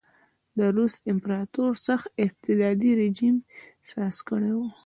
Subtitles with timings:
[0.57, 3.35] د روس امپراتور سخت استبدادي رژیم
[3.91, 4.59] ساز کړی و.